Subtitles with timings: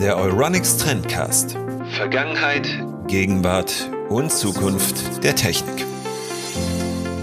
[0.00, 1.56] Der Euronics Trendcast.
[1.96, 2.68] Vergangenheit,
[3.06, 5.86] Gegenwart und Zukunft der Technik.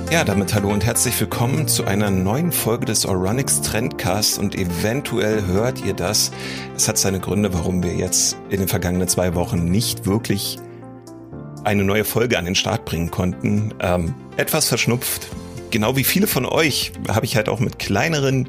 [0.10, 5.46] Ja, damit hallo und herzlich willkommen zu einer neuen Folge des Euronics Trendcast und eventuell
[5.46, 6.32] hört ihr das.
[6.78, 10.58] Es hat seine Gründe, warum wir jetzt in den vergangenen zwei Wochen nicht wirklich
[11.66, 13.74] eine neue Folge an den Start bringen konnten.
[13.82, 15.28] Ähm, etwas verschnupft.
[15.70, 18.48] Genau wie viele von euch habe ich halt auch mit kleineren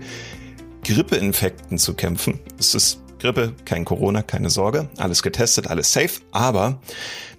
[0.86, 2.38] Grippeinfekten zu kämpfen.
[2.60, 6.20] Es ist Grippe, kein Corona, keine Sorge, alles getestet, alles safe.
[6.30, 6.80] Aber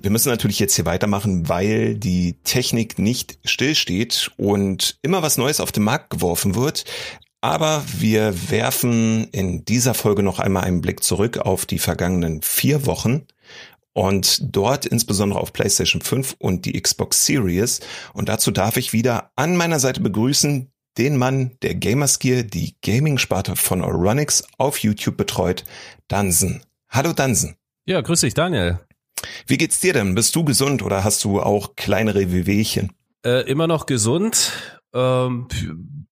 [0.02, 5.62] wir müssen natürlich jetzt hier weitermachen, weil die Technik nicht stillsteht und immer was Neues
[5.62, 6.84] auf den Markt geworfen wird.
[7.40, 12.86] Aber wir werfen in dieser Folge noch einmal einen Blick zurück auf die vergangenen vier
[12.86, 13.28] Wochen
[13.94, 17.80] und dort insbesondere auf PlayStation 5 und die Xbox Series.
[18.14, 23.56] Und dazu darf ich wieder an meiner Seite begrüßen den Mann, der Gamersgear, die Gaming-Sparte
[23.56, 25.64] von Oronix auf YouTube betreut,
[26.08, 26.64] Dansen.
[26.90, 27.56] Hallo Dansen.
[27.86, 28.80] Ja, grüß dich, Daniel.
[29.46, 30.16] Wie geht's dir denn?
[30.16, 32.92] Bist du gesund oder hast du auch kleinere Wehwehchen?
[33.26, 34.52] Äh, immer noch gesund.
[34.94, 35.48] Ähm,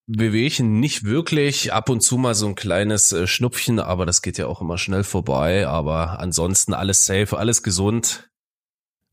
[0.06, 1.72] Wehwehchen nicht wirklich.
[1.72, 4.78] Ab und zu mal so ein kleines äh, Schnupfchen, aber das geht ja auch immer
[4.78, 5.66] schnell vorbei.
[5.66, 8.30] Aber ansonsten alles safe, alles gesund.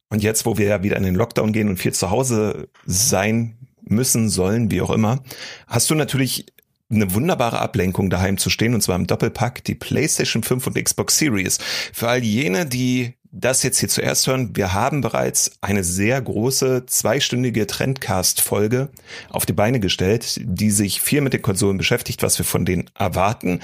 [0.09, 3.62] Und jetzt, wo wir ja wieder in den Lockdown gehen und viel zu Hause sein
[3.93, 5.23] müssen, sollen, wie auch immer,
[5.67, 6.45] hast du natürlich
[6.91, 11.17] eine wunderbare Ablenkung daheim zu stehen und zwar im Doppelpack die PlayStation 5 und Xbox
[11.17, 11.59] Series.
[11.91, 16.85] Für all jene, die das jetzt hier zuerst hören, wir haben bereits eine sehr große
[16.85, 18.89] zweistündige Trendcast-Folge
[19.29, 22.91] auf die Beine gestellt, die sich viel mit den Konsolen beschäftigt, was wir von denen
[22.97, 23.61] erwarten.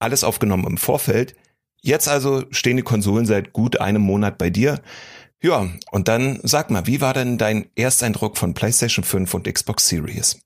[0.00, 1.36] Alles aufgenommen im Vorfeld.
[1.80, 4.80] Jetzt also stehen die Konsolen seit gut einem Monat bei dir.
[5.42, 9.88] Ja, und dann sag mal, wie war denn dein Ersteindruck von PlayStation 5 und Xbox
[9.88, 10.40] Series?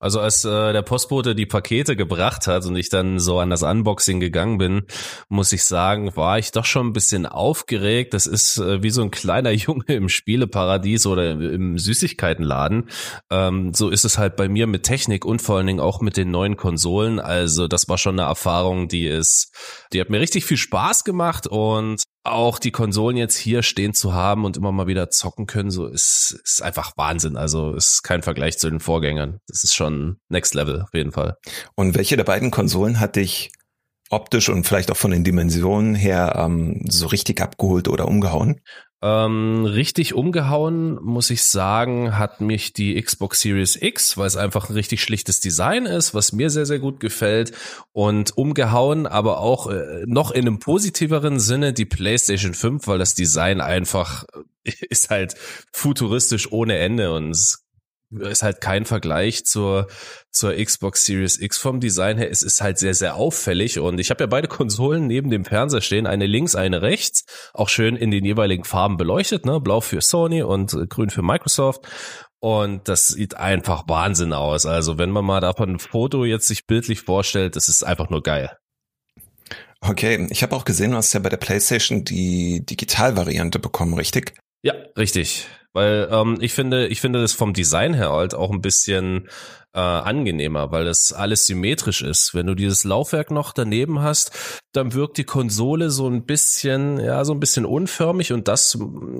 [0.00, 3.64] Also als äh, der Postbote die Pakete gebracht hat und ich dann so an das
[3.64, 4.82] Unboxing gegangen bin,
[5.28, 8.14] muss ich sagen, war ich doch schon ein bisschen aufgeregt.
[8.14, 12.90] Das ist äh, wie so ein kleiner Junge im Spieleparadies oder im Süßigkeitenladen.
[13.30, 16.16] Ähm, so ist es halt bei mir mit Technik und vor allen Dingen auch mit
[16.16, 17.18] den neuen Konsolen.
[17.18, 19.52] Also das war schon eine Erfahrung, die ist,
[19.92, 24.12] die hat mir richtig viel Spaß gemacht und auch die Konsolen jetzt hier stehen zu
[24.12, 27.36] haben und immer mal wieder zocken können, so ist, ist einfach Wahnsinn.
[27.36, 29.40] Also ist kein Vergleich zu den Vorgängern.
[29.46, 31.36] Das ist schon Next Level auf jeden Fall.
[31.74, 33.50] Und welche der beiden Konsolen hat dich
[34.10, 38.60] optisch und vielleicht auch von den Dimensionen her ähm, so richtig abgeholt oder umgehauen?
[39.00, 44.68] Ähm, richtig umgehauen, muss ich sagen, hat mich die Xbox Series X, weil es einfach
[44.68, 47.52] ein richtig schlichtes Design ist, was mir sehr, sehr gut gefällt.
[47.92, 53.14] Und umgehauen, aber auch äh, noch in einem positiveren Sinne die PlayStation 5, weil das
[53.14, 54.24] Design einfach
[54.64, 55.36] äh, ist halt
[55.72, 57.67] futuristisch ohne Ende und es
[58.10, 59.88] ist halt kein Vergleich zur,
[60.30, 62.30] zur Xbox Series X vom Design her.
[62.30, 65.80] Es ist halt sehr, sehr auffällig und ich habe ja beide Konsolen neben dem Fernseher
[65.80, 69.60] stehen, eine links, eine rechts, auch schön in den jeweiligen Farben beleuchtet, ne?
[69.60, 71.86] Blau für Sony und grün für Microsoft.
[72.40, 74.64] Und das sieht einfach Wahnsinn aus.
[74.64, 78.22] Also wenn man mal davon ein Foto jetzt sich bildlich vorstellt, das ist einfach nur
[78.22, 78.56] geil.
[79.80, 84.34] Okay, ich habe auch gesehen, du hast ja bei der PlayStation die Digitalvariante bekommen, richtig?
[84.62, 85.46] Ja, richtig.
[85.72, 89.28] Weil ähm, ich finde, ich finde das vom Design her halt auch ein bisschen
[89.74, 92.34] äh, angenehmer, weil das alles symmetrisch ist.
[92.34, 94.32] Wenn du dieses Laufwerk noch daneben hast,
[94.72, 98.76] dann wirkt die Konsole so ein bisschen, ja, so ein bisschen unförmig und das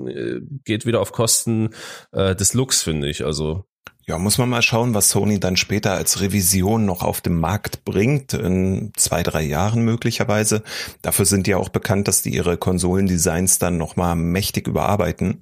[0.07, 1.69] äh, geht wieder auf Kosten
[2.11, 3.23] äh, des Looks, finde ich.
[3.23, 3.65] Also
[4.07, 7.85] ja, muss man mal schauen, was Sony dann später als Revision noch auf den Markt
[7.85, 10.63] bringt, in zwei, drei Jahren möglicherweise.
[11.03, 15.41] Dafür sind die auch bekannt, dass die ihre Konsolendesigns dann nochmal mächtig überarbeiten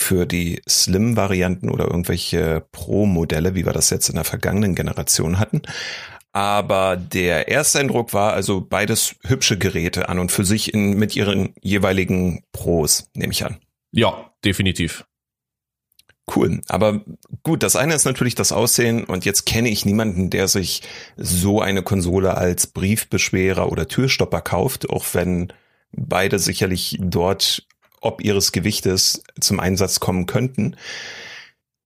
[0.00, 5.62] für die Slim-Varianten oder irgendwelche Pro-Modelle, wie wir das jetzt in der vergangenen Generation hatten.
[6.32, 11.16] Aber der erste Eindruck war also beides hübsche Geräte an und für sich in, mit
[11.16, 13.58] ihren jeweiligen Pros, nehme ich an.
[13.92, 15.04] Ja, definitiv.
[16.34, 16.62] Cool.
[16.68, 17.04] Aber
[17.42, 20.82] gut, das eine ist natürlich das Aussehen und jetzt kenne ich niemanden, der sich
[21.16, 25.52] so eine Konsole als Briefbeschwerer oder Türstopper kauft, auch wenn
[25.92, 27.66] beide sicherlich dort
[28.00, 30.76] ob ihres Gewichtes zum Einsatz kommen könnten.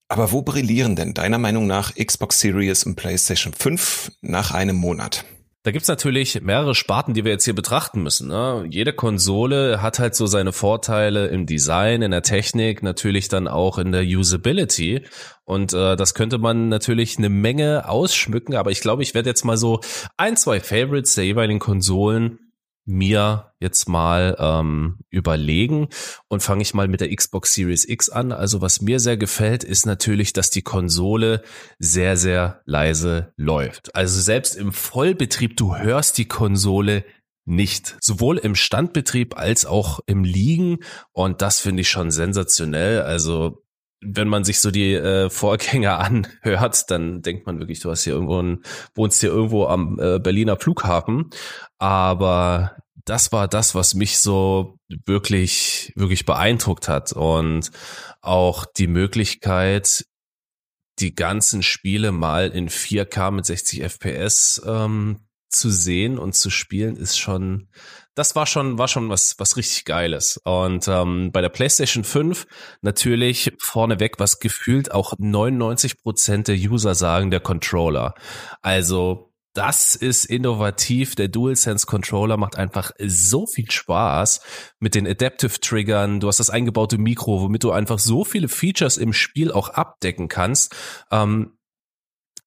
[0.08, 5.24] Aber wo brillieren denn deiner Meinung nach Xbox Series und PlayStation 5 nach einem Monat?
[5.64, 8.28] Da gibt's natürlich mehrere Sparten, die wir jetzt hier betrachten müssen.
[8.28, 8.66] Ne?
[8.68, 13.78] Jede Konsole hat halt so seine Vorteile im Design, in der Technik, natürlich dann auch
[13.78, 15.06] in der Usability.
[15.44, 19.46] Und äh, das könnte man natürlich eine Menge ausschmücken, aber ich glaube, ich werde jetzt
[19.46, 19.80] mal so
[20.18, 22.40] ein, zwei Favorites der jeweiligen Konsolen
[22.86, 25.88] mir jetzt mal ähm, überlegen
[26.28, 28.32] und fange ich mal mit der Xbox Series X an.
[28.32, 31.42] Also was mir sehr gefällt, ist natürlich, dass die Konsole
[31.78, 33.94] sehr, sehr leise läuft.
[33.94, 37.04] Also selbst im Vollbetrieb, du hörst die Konsole
[37.46, 37.96] nicht.
[38.00, 40.78] Sowohl im Standbetrieb als auch im Liegen.
[41.12, 43.02] Und das finde ich schon sensationell.
[43.02, 43.63] Also
[44.04, 48.14] wenn man sich so die äh, Vorgänger anhört, dann denkt man wirklich, du hast hier
[48.14, 48.62] irgendwo ein,
[48.94, 51.30] wohnst hier irgendwo am äh, Berliner Flughafen.
[51.78, 57.12] Aber das war das, was mich so wirklich, wirklich beeindruckt hat.
[57.12, 57.70] Und
[58.20, 60.04] auch die Möglichkeit,
[61.00, 66.96] die ganzen Spiele mal in 4K mit 60 FPS ähm, zu sehen und zu spielen,
[66.96, 67.68] ist schon,
[68.14, 70.40] das war schon, war schon was, was richtig Geiles.
[70.44, 72.46] Und ähm, bei der PlayStation 5
[72.80, 78.14] natürlich vorneweg, was gefühlt auch 99 Prozent der User sagen, der Controller.
[78.62, 81.14] Also das ist innovativ.
[81.14, 84.40] Der DualSense Controller macht einfach so viel Spaß
[84.80, 86.18] mit den Adaptive Triggern.
[86.18, 90.26] Du hast das eingebaute Mikro, womit du einfach so viele Features im Spiel auch abdecken
[90.26, 90.74] kannst.
[91.10, 91.56] Ähm,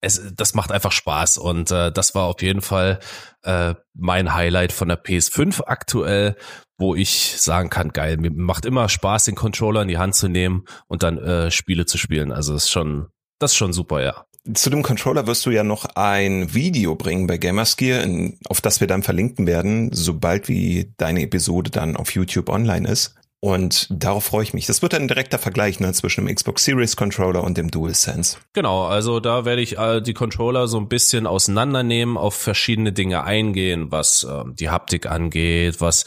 [0.01, 2.99] es, das macht einfach Spaß und äh, das war auf jeden Fall
[3.43, 6.35] äh, mein Highlight von der PS5 aktuell,
[6.77, 10.27] wo ich sagen kann, geil, mir macht immer Spaß, den Controller in die Hand zu
[10.27, 12.31] nehmen und dann äh, Spiele zu spielen.
[12.31, 13.07] Also das ist schon,
[13.39, 14.25] das ist schon super, ja.
[14.53, 18.79] Zu dem Controller wirst du ja noch ein Video bringen bei Gamersgear, in, auf das
[18.79, 23.15] wir dann verlinken werden, sobald wie deine Episode dann auf YouTube online ist.
[23.39, 24.65] Und darauf freue ich mich.
[24.65, 28.37] Das wird ein direkter Vergleich ne, zwischen dem Xbox Series Controller und dem DualSense.
[28.53, 33.23] Genau, also da werde ich äh, die Controller so ein bisschen auseinandernehmen, auf verschiedene Dinge
[33.23, 36.05] eingehen, was äh, die Haptik angeht, was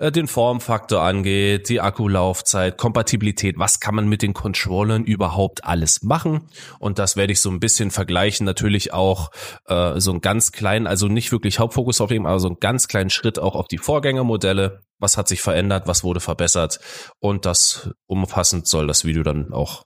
[0.00, 6.02] äh, den Formfaktor angeht, die Akkulaufzeit, Kompatibilität, was kann man mit den Controllern überhaupt alles
[6.02, 6.48] machen?
[6.78, 9.30] Und das werde ich so ein bisschen vergleichen, natürlich auch
[9.66, 12.88] äh, so einen ganz kleinen, also nicht wirklich Hauptfokus auf dem, aber so einen ganz
[12.88, 14.82] kleinen Schritt auch auf die Vorgängermodelle.
[15.00, 16.78] Was hat sich verändert, was wurde verbessert?
[17.18, 19.82] Und das umfassend soll das Video dann auch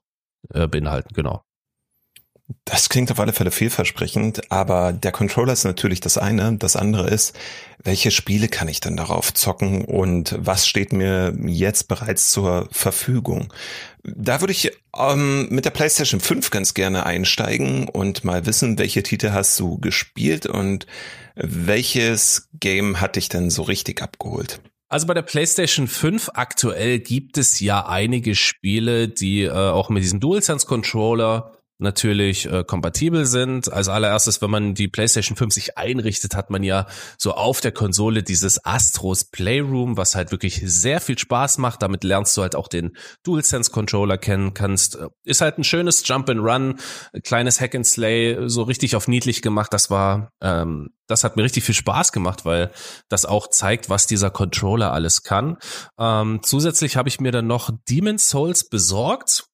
[0.52, 1.42] äh, beinhalten, genau.
[2.66, 6.56] Das klingt auf alle Fälle vielversprechend, aber der Controller ist natürlich das eine.
[6.58, 7.34] Das andere ist,
[7.82, 13.50] welche Spiele kann ich denn darauf zocken und was steht mir jetzt bereits zur Verfügung?
[14.02, 19.02] Da würde ich ähm, mit der PlayStation 5 ganz gerne einsteigen und mal wissen, welche
[19.02, 20.86] Titel hast du gespielt und
[21.34, 24.60] welches Game hat dich denn so richtig abgeholt?
[24.88, 30.02] Also bei der PlayStation 5 aktuell gibt es ja einige Spiele, die äh, auch mit
[30.02, 31.52] diesem DualSense Controller
[31.84, 33.72] natürlich äh, kompatibel sind.
[33.72, 36.86] Als allererstes, wenn man die PlayStation 5 sich einrichtet, hat man ja
[37.16, 41.82] so auf der Konsole dieses Astros Playroom, was halt wirklich sehr viel Spaß macht.
[41.82, 44.98] Damit lernst du halt auch den DualSense Controller kennen kannst.
[45.24, 46.80] Ist halt ein schönes Jump and Run,
[47.22, 49.72] kleines Hack and Slay, so richtig auf niedlich gemacht.
[49.72, 52.72] Das war, ähm, das hat mir richtig viel Spaß gemacht, weil
[53.08, 55.58] das auch zeigt, was dieser Controller alles kann.
[55.98, 59.44] Ähm, zusätzlich habe ich mir dann noch Demon's Souls besorgt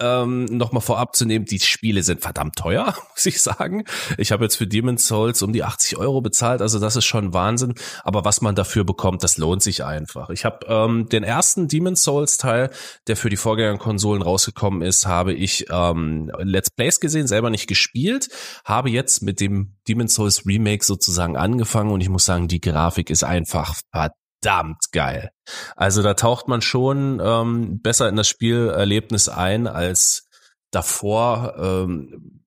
[0.00, 3.84] ähm, nochmal vorab zu nehmen, die Spiele sind verdammt teuer, muss ich sagen.
[4.18, 7.32] Ich habe jetzt für Demon's Souls um die 80 Euro bezahlt, also das ist schon
[7.32, 7.74] Wahnsinn.
[8.04, 10.30] Aber was man dafür bekommt, das lohnt sich einfach.
[10.30, 12.70] Ich habe ähm, den ersten Demon's Souls Teil,
[13.06, 18.28] der für die Vorgängerkonsolen rausgekommen ist, habe ich ähm, Let's Plays gesehen, selber nicht gespielt,
[18.64, 23.10] habe jetzt mit dem Demon's Souls Remake sozusagen angefangen und ich muss sagen, die Grafik
[23.10, 25.30] ist einfach verdammt verdammt geil.
[25.76, 30.28] Also da taucht man schon ähm, besser in das Spielerlebnis ein als
[30.70, 31.54] davor.
[31.58, 32.44] Ähm,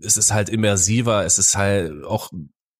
[0.00, 2.30] es ist halt immersiver, es ist halt auch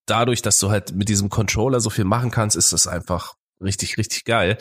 [0.06, 3.96] dadurch, dass du halt mit diesem Controller so viel machen kannst, ist es einfach richtig,
[3.98, 4.58] richtig geil.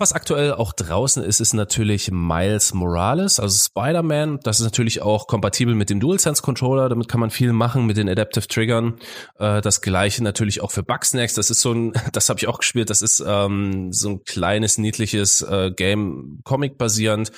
[0.00, 4.40] Was aktuell auch draußen ist, ist natürlich Miles Morales, also Spider-Man.
[4.42, 6.88] Das ist natürlich auch kompatibel mit dem DualSense Controller.
[6.88, 8.98] Damit kann man viel machen mit den Adaptive Triggern.
[9.38, 11.34] Äh, das gleiche natürlich auch für Bugsnacks.
[11.34, 12.88] Das ist so ein, das habe ich auch gespielt.
[12.88, 17.30] Das ist ähm, so ein kleines niedliches äh, Game, Comic basierend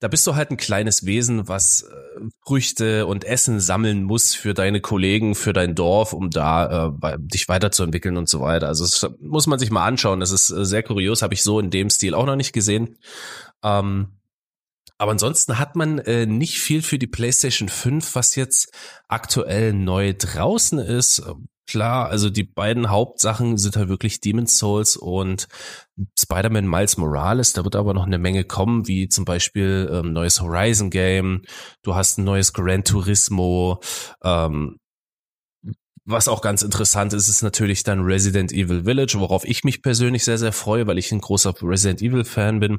[0.00, 4.52] da bist du halt ein kleines Wesen, was äh, Früchte und Essen sammeln muss für
[4.52, 8.68] deine Kollegen, für dein Dorf, um da äh, dich weiterzuentwickeln und so weiter.
[8.68, 10.20] Also das muss man sich mal anschauen.
[10.20, 12.98] Das ist äh, sehr kurios, habe ich so in dem Stil auch noch nicht gesehen.
[13.62, 14.08] Ähm,
[14.98, 18.72] aber ansonsten hat man äh, nicht viel für die PlayStation 5, was jetzt
[19.08, 21.22] aktuell neu draußen ist
[21.66, 25.48] klar, also die beiden Hauptsachen sind halt wirklich Demon's Souls und
[26.18, 27.52] Spider-Man Miles Morales.
[27.52, 31.42] Da wird aber noch eine Menge kommen, wie zum Beispiel ähm, neues Horizon Game.
[31.82, 33.80] Du hast ein neues Gran Turismo.
[34.22, 34.78] Ähm,
[36.08, 40.24] was auch ganz interessant ist, ist natürlich dann Resident Evil Village, worauf ich mich persönlich
[40.24, 42.78] sehr, sehr freue, weil ich ein großer Resident Evil Fan bin.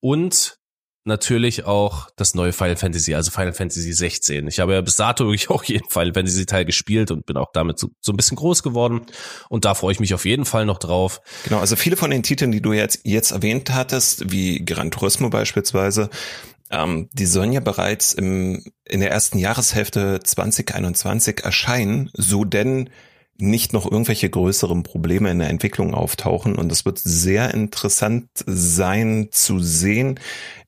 [0.00, 0.58] Und
[1.04, 4.48] natürlich auch das neue Final Fantasy, also Final Fantasy 16.
[4.48, 7.52] Ich habe ja bis dato wirklich auch jeden Final Fantasy Teil gespielt und bin auch
[7.52, 9.02] damit so, so ein bisschen groß geworden.
[9.48, 11.20] Und da freue ich mich auf jeden Fall noch drauf.
[11.44, 15.28] Genau, also viele von den Titeln, die du jetzt, jetzt erwähnt hattest, wie Gran Turismo
[15.28, 16.10] beispielsweise,
[16.70, 22.90] ähm, die sollen ja bereits im, in der ersten Jahreshälfte 2021 erscheinen, so denn
[23.38, 26.56] nicht noch irgendwelche größeren Probleme in der Entwicklung auftauchen.
[26.56, 30.20] Und es wird sehr interessant sein zu sehen,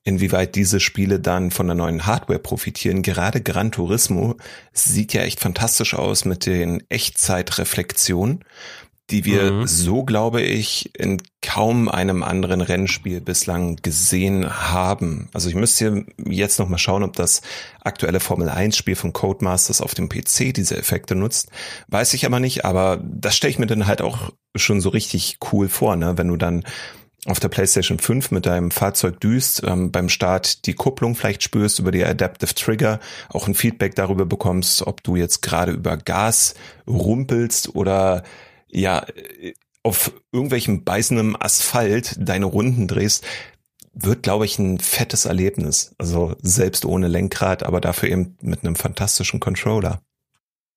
[0.03, 3.01] inwieweit diese Spiele dann von der neuen Hardware profitieren.
[3.01, 4.35] Gerade Gran Turismo
[4.73, 8.43] sieht ja echt fantastisch aus mit den Echtzeitreflexionen
[9.09, 9.67] die wir mhm.
[9.67, 15.29] so, glaube ich, in kaum einem anderen Rennspiel bislang gesehen haben.
[15.33, 17.41] Also ich müsste jetzt noch mal schauen, ob das
[17.81, 21.49] aktuelle Formel 1 Spiel von Codemasters auf dem PC diese Effekte nutzt.
[21.87, 25.37] Weiß ich aber nicht, aber das stelle ich mir dann halt auch schon so richtig
[25.53, 26.17] cool vor, ne?
[26.17, 26.63] wenn du dann
[27.25, 31.79] auf der PlayStation 5 mit deinem Fahrzeug düst, ähm, beim Start die Kupplung vielleicht spürst
[31.79, 32.99] über die Adaptive Trigger,
[33.29, 36.55] auch ein Feedback darüber bekommst, ob du jetzt gerade über Gas
[36.87, 38.23] rumpelst oder
[38.69, 39.05] ja,
[39.83, 43.25] auf irgendwelchem beißendem Asphalt deine Runden drehst,
[43.93, 45.95] wird, glaube ich, ein fettes Erlebnis.
[45.97, 50.01] Also selbst ohne Lenkrad, aber dafür eben mit einem fantastischen Controller.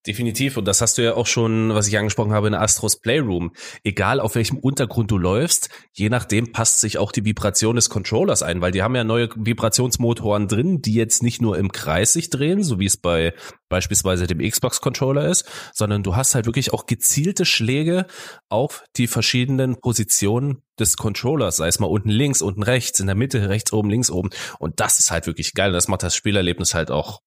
[0.06, 0.56] Definitiv.
[0.56, 3.52] Und das hast du ja auch schon, was ich angesprochen habe, in Astros Playroom.
[3.84, 8.42] Egal auf welchem Untergrund du läufst, je nachdem passt sich auch die Vibration des Controllers
[8.42, 12.30] ein, weil die haben ja neue Vibrationsmotoren drin, die jetzt nicht nur im Kreis sich
[12.30, 13.34] drehen, so wie es bei
[13.68, 18.06] beispielsweise dem Xbox Controller ist, sondern du hast halt wirklich auch gezielte Schläge
[18.48, 23.16] auf die verschiedenen Positionen des Controllers, sei es mal unten links, unten rechts, in der
[23.16, 24.30] Mitte, rechts oben, links oben.
[24.58, 25.72] Und das ist halt wirklich geil.
[25.72, 27.20] Das macht das Spielerlebnis halt auch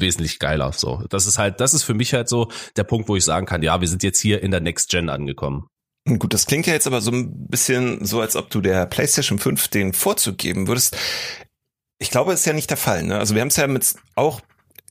[0.00, 0.72] wesentlich geiler.
[0.72, 3.46] So, das ist halt, das ist für mich halt so der Punkt, wo ich sagen
[3.46, 5.68] kann, ja, wir sind jetzt hier in der Next Gen angekommen.
[6.06, 9.38] Gut, das klingt ja jetzt aber so ein bisschen so, als ob du der PlayStation
[9.38, 10.96] 5 den Vorzug geben würdest.
[11.98, 13.04] Ich glaube, ist ja nicht der Fall.
[13.04, 13.18] Ne?
[13.18, 14.40] Also wir haben es ja mit auch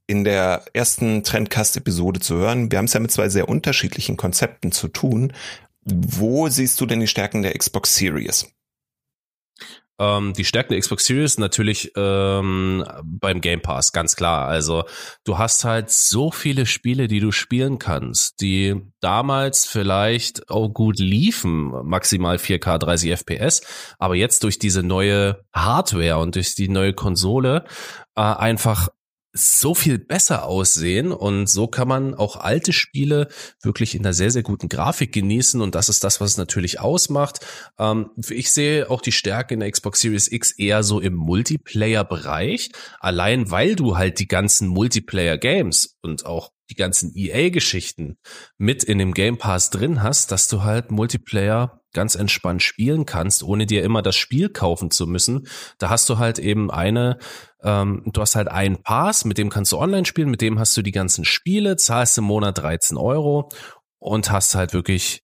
[0.07, 2.71] in der ersten Trendcast-Episode zu hören.
[2.71, 5.33] Wir haben es ja mit zwei sehr unterschiedlichen Konzepten zu tun.
[5.85, 8.47] Wo siehst du denn die Stärken der Xbox Series?
[9.99, 14.47] Ähm, die Stärken der Xbox Series natürlich ähm, beim Game Pass, ganz klar.
[14.47, 14.83] Also
[15.23, 20.99] du hast halt so viele Spiele, die du spielen kannst, die damals vielleicht auch gut
[20.99, 23.61] liefen, maximal 4K 30 FPS,
[23.99, 27.65] aber jetzt durch diese neue Hardware und durch die neue Konsole
[28.15, 28.89] äh, einfach
[29.33, 33.29] so viel besser aussehen und so kann man auch alte Spiele
[33.63, 36.79] wirklich in einer sehr, sehr guten Grafik genießen und das ist das, was es natürlich
[36.79, 37.39] ausmacht.
[37.79, 42.71] Ähm, ich sehe auch die Stärke in der Xbox Series X eher so im Multiplayer-Bereich,
[42.99, 48.17] allein weil du halt die ganzen Multiplayer-Games und auch die ganzen EA-Geschichten
[48.57, 53.43] mit in dem Game Pass drin hast, dass du halt Multiplayer ganz entspannt spielen kannst,
[53.43, 55.47] ohne dir immer das Spiel kaufen zu müssen.
[55.77, 57.17] Da hast du halt eben eine,
[57.63, 60.75] ähm, du hast halt einen Pass, mit dem kannst du online spielen, mit dem hast
[60.75, 63.49] du die ganzen Spiele, zahlst im Monat 13 Euro
[63.99, 65.23] und hast halt wirklich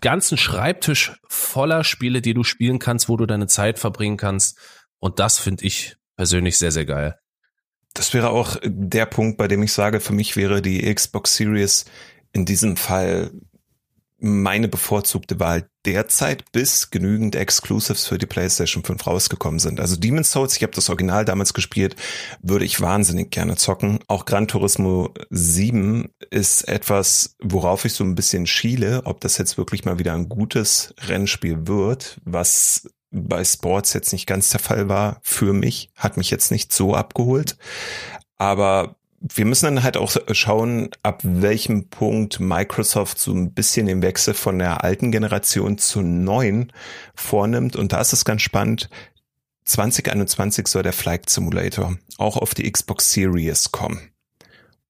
[0.00, 4.58] ganzen Schreibtisch voller Spiele, die du spielen kannst, wo du deine Zeit verbringen kannst.
[4.98, 7.18] Und das finde ich persönlich sehr, sehr geil.
[7.92, 11.84] Das wäre auch der Punkt, bei dem ich sage, für mich wäre die Xbox Series
[12.32, 13.32] in diesem Fall
[14.18, 19.80] meine bevorzugte Wahl derzeit, bis genügend Exclusives für die PlayStation 5 rausgekommen sind.
[19.80, 21.96] Also Demon's Souls, ich habe das Original damals gespielt,
[22.40, 23.98] würde ich wahnsinnig gerne zocken.
[24.08, 29.58] Auch Gran Turismo 7 ist etwas, worauf ich so ein bisschen schiele, ob das jetzt
[29.58, 34.88] wirklich mal wieder ein gutes Rennspiel wird, was bei Sports jetzt nicht ganz der Fall
[34.88, 37.56] war für mich, hat mich jetzt nicht so abgeholt.
[38.36, 44.02] Aber wir müssen dann halt auch schauen, ab welchem Punkt Microsoft so ein bisschen den
[44.02, 46.72] Wechsel von der alten Generation zur neuen
[47.14, 47.74] vornimmt.
[47.74, 48.90] Und da ist es ganz spannend.
[49.64, 54.10] 2021 soll der Flight Simulator auch auf die Xbox Series kommen.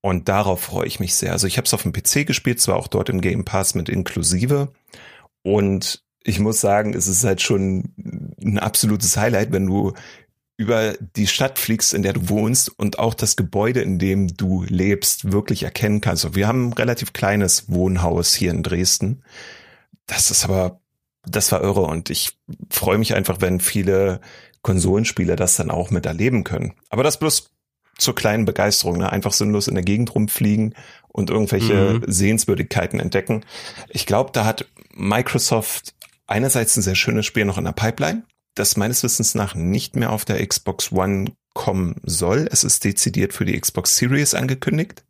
[0.00, 1.32] Und darauf freue ich mich sehr.
[1.32, 3.88] Also ich habe es auf dem PC gespielt, zwar auch dort im Game Pass mit
[3.88, 4.72] inklusive.
[5.42, 7.94] Und ich muss sagen, es ist halt schon
[8.42, 9.92] ein absolutes Highlight, wenn du
[10.56, 14.64] über die Stadt fliegst, in der du wohnst und auch das Gebäude, in dem du
[14.68, 16.34] lebst, wirklich erkennen kannst.
[16.34, 19.22] Wir haben ein relativ kleines Wohnhaus hier in Dresden.
[20.06, 20.80] Das ist aber,
[21.26, 22.38] das war irre und ich
[22.70, 24.20] freue mich einfach, wenn viele
[24.62, 26.74] Konsolenspieler das dann auch mit erleben können.
[26.88, 27.50] Aber das bloß
[27.98, 29.10] zur kleinen Begeisterung, ne?
[29.10, 30.74] einfach sinnlos in der Gegend rumfliegen
[31.08, 32.04] und irgendwelche mhm.
[32.06, 33.44] Sehenswürdigkeiten entdecken.
[33.88, 35.94] Ich glaube, da hat Microsoft
[36.26, 40.12] einerseits ein sehr schönes Spiel noch in der Pipeline, das meines Wissens nach nicht mehr
[40.12, 42.48] auf der Xbox One kommen soll.
[42.50, 45.04] Es ist dezidiert für die Xbox Series angekündigt.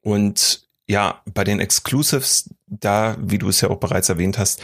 [0.00, 4.60] Und ja, bei den Exclusives, da, wie du es ja auch bereits erwähnt hast,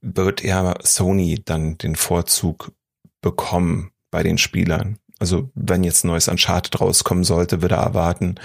[0.00, 2.72] wird eher Sony dann den Vorzug
[3.20, 3.90] bekommen.
[4.10, 4.98] bei den Spielern.
[5.18, 8.36] Also wenn jetzt neues Uncharted rauskommen sollte, würde er erwarten.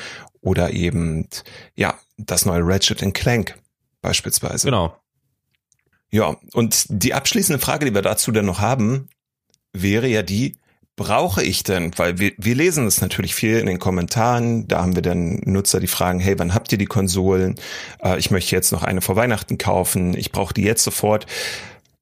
[0.42, 1.28] Oder eben,
[1.76, 3.58] ja, das neue Ratchet Clank
[4.02, 4.68] beispielsweise.
[4.68, 5.01] Genau.
[6.12, 9.08] Ja, und die abschließende Frage, die wir dazu dann noch haben,
[9.74, 10.58] wäre ja die,
[10.96, 11.92] brauche ich denn?
[11.98, 14.68] Weil wir, wir lesen es natürlich viel in den Kommentaren.
[14.68, 17.56] Da haben wir dann Nutzer, die fragen, hey, wann habt ihr die Konsolen?
[18.04, 20.16] Äh, ich möchte jetzt noch eine vor Weihnachten kaufen.
[20.16, 21.26] Ich brauche die jetzt sofort.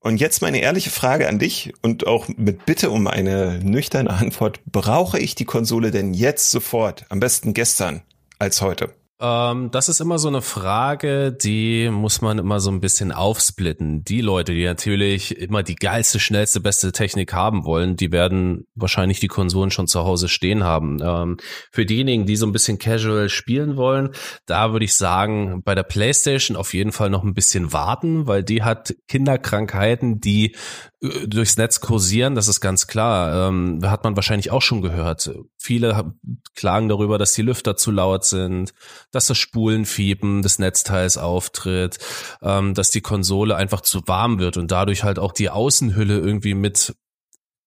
[0.01, 4.61] Und jetzt meine ehrliche Frage an dich und auch mit Bitte um eine nüchterne Antwort.
[4.65, 7.05] Brauche ich die Konsole denn jetzt sofort?
[7.09, 8.01] Am besten gestern
[8.39, 8.98] als heute?
[9.21, 14.05] Ähm, das ist immer so eine Frage, die muss man immer so ein bisschen aufsplitten.
[14.05, 19.19] Die Leute, die natürlich immer die geilste, schnellste, beste Technik haben wollen, die werden wahrscheinlich
[19.19, 20.99] die Konsolen schon zu Hause stehen haben.
[21.03, 21.37] Ähm,
[21.69, 24.11] für diejenigen, die so ein bisschen casual spielen wollen,
[24.45, 28.43] da würde ich sagen, bei der PlayStation auf jeden Fall noch ein bisschen warten, weil
[28.43, 30.55] die hat Kinderkrankheiten, die
[31.01, 33.49] durchs Netz kursieren, das ist ganz klar.
[33.49, 35.31] Ähm, hat man wahrscheinlich auch schon gehört.
[35.57, 36.13] Viele
[36.55, 38.73] klagen darüber, dass die Lüfter zu laut sind
[39.11, 41.97] dass das Spulenfiepen des Netzteils auftritt,
[42.41, 46.53] ähm, dass die Konsole einfach zu warm wird und dadurch halt auch die Außenhülle irgendwie
[46.53, 46.95] mit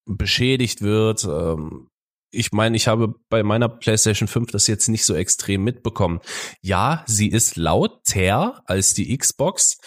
[0.05, 1.25] beschädigt wird.
[1.25, 1.89] Ähm,
[2.31, 6.21] ich meine, ich habe bei meiner PlayStation 5 das jetzt nicht so extrem mitbekommen.
[6.63, 9.79] Ja, sie ist lauter als die Xbox,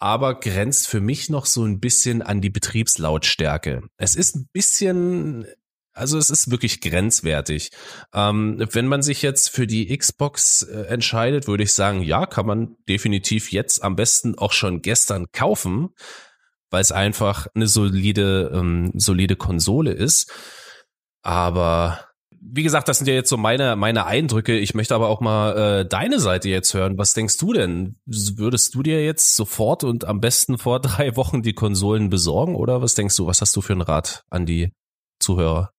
[0.00, 3.82] aber grenzt für mich noch so ein bisschen an die Betriebslautstärke.
[3.96, 5.46] Es ist ein bisschen
[5.92, 7.72] also es ist wirklich grenzwertig.
[8.14, 12.46] Ähm, wenn man sich jetzt für die Xbox äh, entscheidet, würde ich sagen, ja, kann
[12.46, 15.90] man definitiv jetzt am besten auch schon gestern kaufen,
[16.70, 20.32] weil es einfach eine solide, ähm, solide Konsole ist.
[21.22, 22.09] Aber
[22.40, 24.58] wie gesagt, das sind ja jetzt so meine, meine Eindrücke.
[24.58, 26.96] Ich möchte aber auch mal äh, deine Seite jetzt hören.
[26.96, 27.96] Was denkst du denn?
[28.06, 32.56] Würdest du dir jetzt sofort und am besten vor drei Wochen die Konsolen besorgen?
[32.56, 33.26] Oder was denkst du?
[33.26, 34.72] Was hast du für einen Rat an die
[35.20, 35.72] Zuhörer?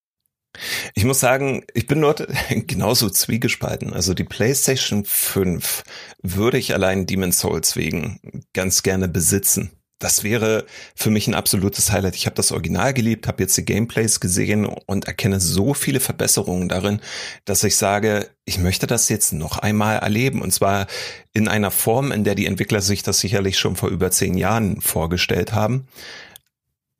[0.93, 3.93] Ich muss sagen, ich bin dort genauso zwiegespalten.
[3.93, 5.83] Also die PlayStation 5
[6.21, 9.80] würde ich allein Demon's Souls wegen ganz gerne besitzen.
[10.01, 10.65] Das wäre
[10.95, 12.15] für mich ein absolutes Highlight.
[12.15, 16.67] Ich habe das Original geliebt, habe jetzt die Gameplays gesehen und erkenne so viele Verbesserungen
[16.69, 17.01] darin,
[17.45, 20.41] dass ich sage, ich möchte das jetzt noch einmal erleben.
[20.41, 20.87] Und zwar
[21.33, 24.81] in einer Form, in der die Entwickler sich das sicherlich schon vor über zehn Jahren
[24.81, 25.87] vorgestellt haben.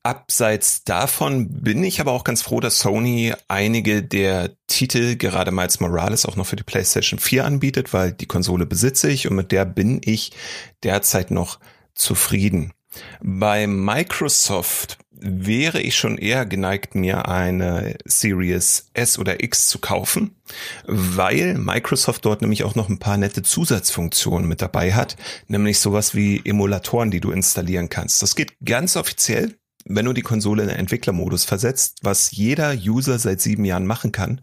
[0.04, 5.80] Abseits davon bin ich aber auch ganz froh, dass Sony einige der Titel, gerade Miles
[5.80, 9.52] Morales, auch noch für die PlayStation 4 anbietet, weil die Konsole besitze ich und mit
[9.52, 10.34] der bin ich
[10.84, 11.60] derzeit noch
[11.96, 12.74] zufrieden.
[13.21, 20.36] Bei Microsoft wäre ich schon eher geneigt, mir eine Series S oder X zu kaufen,
[20.88, 25.15] weil Microsoft dort nämlich auch noch ein paar nette Zusatzfunktionen mit dabei hat,
[25.47, 28.21] nämlich sowas wie Emulatoren, die du installieren kannst.
[28.21, 33.17] Das geht ganz offiziell wenn du die Konsole in den Entwicklermodus versetzt, was jeder User
[33.19, 34.41] seit sieben Jahren machen kann.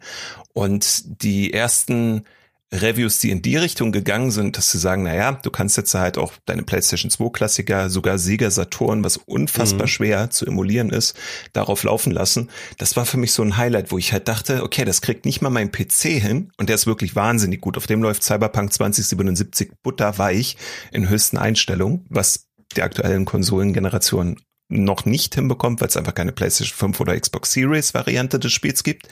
[0.52, 2.24] Und die ersten
[2.72, 5.94] Reviews, die in die Richtung gegangen sind, dass sie sagen, na ja, du kannst jetzt
[5.94, 9.90] halt auch deine PlayStation 2 Klassiker, sogar Sega Saturn, was unfassbar mhm.
[9.90, 11.16] schwer zu emulieren ist,
[11.54, 12.50] darauf laufen lassen.
[12.76, 15.40] Das war für mich so ein Highlight, wo ich halt dachte, okay, das kriegt nicht
[15.40, 17.78] mal mein PC hin und der ist wirklich wahnsinnig gut.
[17.78, 20.56] Auf dem läuft Cyberpunk 2077 butterweich
[20.92, 24.36] in höchsten Einstellungen, was der aktuellen Konsolengeneration
[24.68, 28.84] noch nicht hinbekommt, weil es einfach keine PlayStation 5 oder Xbox Series Variante des Spiels
[28.84, 29.08] gibt.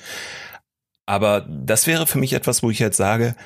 [1.07, 3.37] Aber das wäre für mich etwas, wo ich jetzt sage,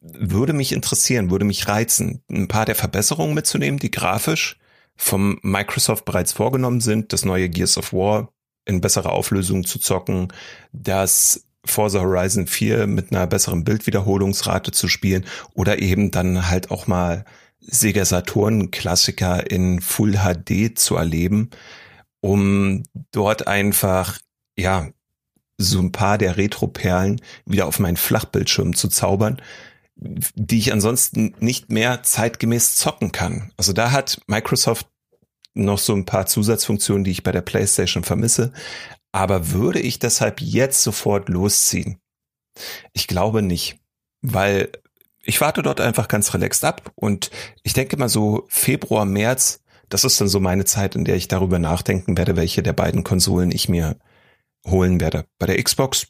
[0.00, 4.58] würde mich interessieren, würde mich reizen, ein paar der Verbesserungen mitzunehmen, die grafisch
[4.96, 8.32] vom Microsoft bereits vorgenommen sind, das neue Gears of War
[8.66, 10.28] in besserer Auflösung zu zocken,
[10.72, 16.86] das Forza Horizon 4 mit einer besseren Bildwiederholungsrate zu spielen oder eben dann halt auch
[16.86, 17.24] mal
[17.60, 21.50] Sega Saturn Klassiker in Full HD zu erleben,
[22.20, 24.18] um dort einfach,
[24.56, 24.88] ja,
[25.58, 29.42] so ein paar der Retro-Perlen wieder auf meinen Flachbildschirm zu zaubern,
[29.96, 33.50] die ich ansonsten nicht mehr zeitgemäß zocken kann.
[33.56, 34.86] Also da hat Microsoft
[35.54, 38.52] noch so ein paar Zusatzfunktionen, die ich bei der PlayStation vermisse.
[39.10, 41.98] Aber würde ich deshalb jetzt sofort losziehen?
[42.92, 43.80] Ich glaube nicht,
[44.22, 44.70] weil
[45.22, 47.30] ich warte dort einfach ganz relaxed ab und
[47.62, 51.28] ich denke mal so Februar, März, das ist dann so meine Zeit, in der ich
[51.28, 53.96] darüber nachdenken werde, welche der beiden Konsolen ich mir
[54.70, 55.24] holen werde.
[55.38, 56.08] Bei der Xbox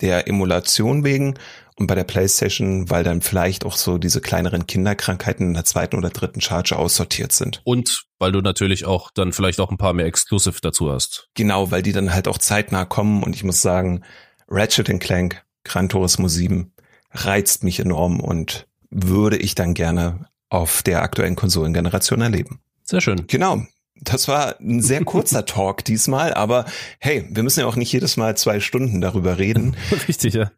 [0.00, 1.34] der Emulation wegen
[1.76, 5.96] und bei der PlayStation, weil dann vielleicht auch so diese kleineren Kinderkrankheiten in der zweiten
[5.96, 7.62] oder dritten Charge aussortiert sind.
[7.64, 11.28] Und weil du natürlich auch dann vielleicht auch ein paar mehr Exclusive dazu hast.
[11.34, 14.04] Genau, weil die dann halt auch zeitnah kommen und ich muss sagen,
[14.48, 16.72] Ratchet Clank, Gran Turismo 7,
[17.12, 22.60] reizt mich enorm und würde ich dann gerne auf der aktuellen Konsolengeneration erleben.
[22.82, 23.26] Sehr schön.
[23.26, 23.64] Genau.
[24.00, 26.64] Das war ein sehr kurzer Talk diesmal, aber
[26.98, 29.76] hey, wir müssen ja auch nicht jedes Mal zwei Stunden darüber reden.
[30.08, 30.50] Richtig, ja.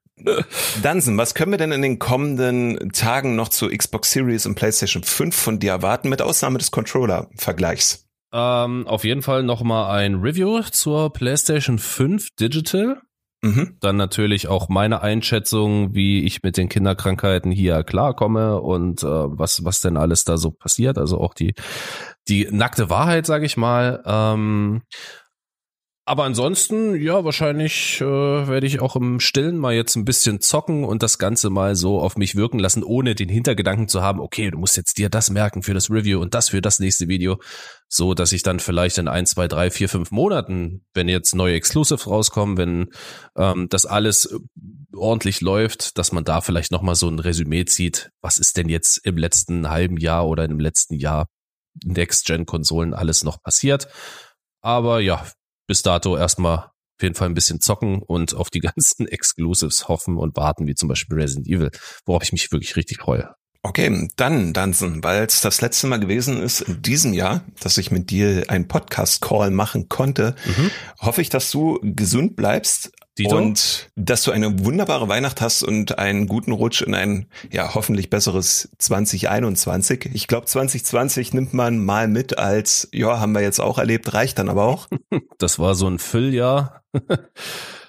[0.83, 5.03] Dansen, was können wir denn in den kommenden Tagen noch zu Xbox Series und PlayStation
[5.03, 8.07] 5 von dir erwarten, mit Ausnahme des Controller-Vergleichs?
[8.33, 13.01] Ähm, auf jeden Fall nochmal ein Review zur PlayStation 5 Digital.
[13.43, 13.77] Mhm.
[13.81, 19.65] Dann natürlich auch meine Einschätzung, wie ich mit den Kinderkrankheiten hier klarkomme und äh, was,
[19.65, 20.99] was denn alles da so passiert.
[20.99, 21.55] Also auch die,
[22.29, 24.03] die nackte Wahrheit, sage ich mal.
[24.07, 24.83] Ähm,
[26.09, 30.85] aber ansonsten, ja, wahrscheinlich äh, werde ich auch im Stillen mal jetzt ein bisschen zocken
[30.85, 34.53] und das Ganze mal so auf mich wirken lassen, ohne den Hintergedanken zu haben, okay,
[34.53, 37.41] du musst jetzt dir das merken für das Review und das für das nächste Video,
[37.89, 41.57] so dass ich dann vielleicht in ein, zwei, drei, vier, fünf Monaten, wenn jetzt neue
[41.57, 42.91] Exclusives rauskommen, wenn
[43.37, 44.33] ähm, das alles
[44.95, 49.05] ordentlich läuft, dass man da vielleicht nochmal so ein Resümee zieht, was ist denn jetzt
[49.05, 51.27] im letzten halben Jahr oder im letzten Jahr
[51.85, 53.89] Next-Gen-Konsolen alles noch passiert.
[54.63, 55.27] Aber ja,
[55.67, 60.17] bis dato erstmal auf jeden Fall ein bisschen zocken und auf die ganzen Exclusives hoffen
[60.17, 61.71] und warten, wie zum Beispiel Resident Evil,
[62.05, 63.35] worauf ich mich wirklich richtig freue.
[63.63, 67.91] Okay, dann, Dansen, weil es das letzte Mal gewesen ist in diesem Jahr, dass ich
[67.91, 70.71] mit dir einen Podcast-Call machen konnte, mhm.
[71.01, 73.37] hoffe ich, dass du gesund bleibst, Dito?
[73.37, 78.11] Und dass du eine wunderbare Weihnacht hast und einen guten Rutsch in ein, ja, hoffentlich
[78.11, 80.11] besseres 2021.
[80.13, 84.39] Ich glaube, 2020 nimmt man mal mit als, ja, haben wir jetzt auch erlebt, reicht
[84.39, 84.89] dann aber auch.
[85.39, 86.83] Das war so ein Fülljahr.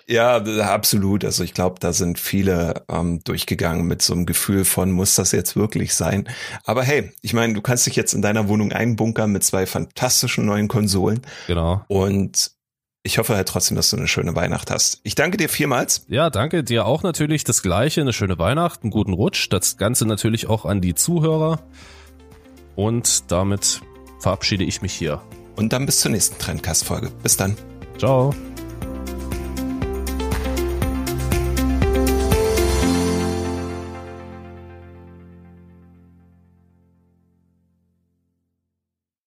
[0.10, 1.26] Ja, absolut.
[1.26, 5.34] Also ich glaube, da sind viele ähm, durchgegangen mit so einem Gefühl von, muss das
[5.34, 6.30] jetzt wirklich sein?
[6.64, 10.46] Aber hey, ich meine, du kannst dich jetzt in deiner Wohnung einbunkern mit zwei fantastischen
[10.46, 11.22] neuen Konsolen.
[11.48, 11.82] Genau.
[11.90, 12.52] Und
[13.08, 15.00] ich hoffe halt trotzdem, dass du eine schöne Weihnacht hast.
[15.04, 16.06] Ich danke dir vielmals.
[16.10, 18.02] Ja, danke dir auch natürlich das Gleiche.
[18.02, 19.48] Eine schöne Weihnacht, einen guten Rutsch.
[19.50, 21.62] Das Ganze natürlich auch an die Zuhörer.
[22.76, 23.82] Und damit
[24.20, 25.22] verabschiede ich mich hier.
[25.56, 27.10] Und dann bis zur nächsten Trendcast-Folge.
[27.24, 27.56] Bis dann.
[27.98, 28.36] Ciao.